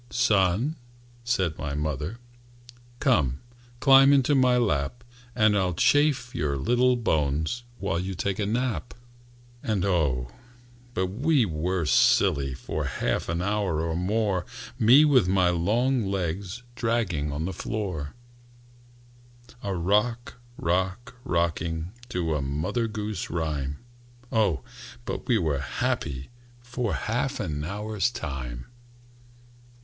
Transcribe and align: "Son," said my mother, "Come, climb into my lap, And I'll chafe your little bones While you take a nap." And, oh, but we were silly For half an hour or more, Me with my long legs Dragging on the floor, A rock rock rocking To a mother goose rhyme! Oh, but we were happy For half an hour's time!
"Son," 0.09 0.77
said 1.23 1.59
my 1.59 1.75
mother, 1.75 2.17
"Come, 2.99 3.41
climb 3.79 4.11
into 4.13 4.33
my 4.33 4.57
lap, 4.57 5.03
And 5.35 5.55
I'll 5.55 5.75
chafe 5.75 6.33
your 6.33 6.57
little 6.57 6.95
bones 6.97 7.65
While 7.77 7.99
you 7.99 8.15
take 8.15 8.39
a 8.39 8.47
nap." 8.47 8.95
And, 9.61 9.85
oh, 9.85 10.31
but 10.95 11.05
we 11.05 11.45
were 11.45 11.85
silly 11.85 12.55
For 12.55 12.85
half 12.85 13.29
an 13.29 13.43
hour 13.43 13.79
or 13.79 13.95
more, 13.95 14.43
Me 14.79 15.05
with 15.05 15.27
my 15.27 15.51
long 15.51 16.07
legs 16.07 16.63
Dragging 16.73 17.31
on 17.31 17.45
the 17.45 17.53
floor, 17.53 18.15
A 19.61 19.75
rock 19.75 20.41
rock 20.57 21.13
rocking 21.23 21.91
To 22.09 22.33
a 22.33 22.41
mother 22.41 22.87
goose 22.87 23.29
rhyme! 23.29 23.77
Oh, 24.31 24.63
but 25.05 25.27
we 25.27 25.37
were 25.37 25.59
happy 25.59 26.31
For 26.59 26.95
half 26.95 27.39
an 27.39 27.63
hour's 27.63 28.09
time! 28.09 28.65